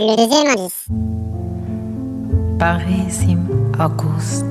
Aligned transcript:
Le 0.00 0.16
deuxième 0.16 0.48
indice. 0.56 0.86
Paris 2.58 3.22
im 3.28 3.46
August. 3.78 4.46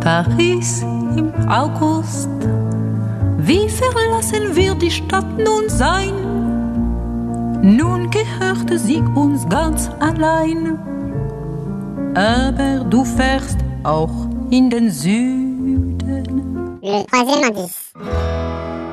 Paris 0.00 0.82
im 1.16 1.32
August. 1.50 2.30
Wie 3.38 3.68
verlassen 3.68 4.54
wir 4.54 4.76
die 4.76 4.92
Stadt 4.92 5.26
nun 5.38 5.68
sein? 5.68 6.14
Nun 7.62 8.08
gehörte 8.10 8.78
sie 8.78 9.02
uns 9.16 9.48
ganz 9.48 9.90
allein. 9.98 10.78
Aber 12.14 12.84
du 12.84 13.04
fährst 13.04 13.58
auch 13.82 14.28
in 14.50 14.70
den 14.70 14.88
Süden. 14.88 15.98
Le 16.80 17.04
troisième 17.06 17.48
indice. 17.48 17.92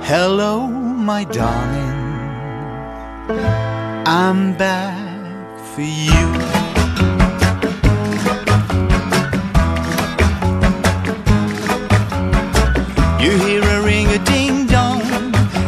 Hello, 0.01 0.65
my 0.65 1.23
darling. 1.27 1.99
I'm 4.05 4.57
back 4.57 5.59
for 5.73 5.81
you. 5.81 6.27
You 13.23 13.37
hear 13.37 13.61
a 13.61 13.83
ring 13.83 14.07
a 14.07 14.19
ding 14.25 14.65
dong. 14.67 15.01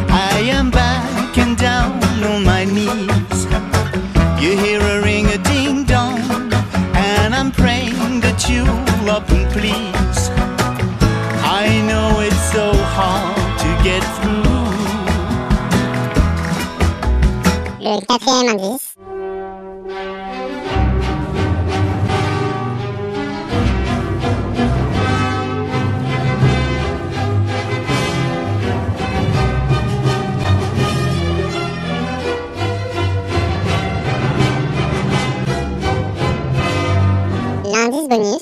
I 0.08 0.42
am 0.50 0.70
back 0.70 1.36
and 1.38 1.56
down 1.56 2.02
on 2.24 2.42
my 2.44 2.64
knees. 2.64 3.44
You 4.42 4.56
hear 4.56 4.80
a 4.80 5.02
ring 5.02 5.26
a 5.26 5.38
ding 5.38 5.84
dong. 5.84 6.20
And 6.94 7.34
I'm 7.34 7.52
praying 7.52 8.20
that 8.20 8.48
you'll 8.48 8.66
and 9.30 9.46
please. 9.52 10.30
I 11.44 11.68
know 11.86 12.20
it's 12.20 12.52
so 12.52 12.72
hard 12.74 13.36
to 13.60 13.84
get 13.84 14.02
through. 14.16 14.31
Quatrième 18.06 18.48
indice. 18.48 18.94
L'indice 37.64 38.08
bonus. 38.08 38.41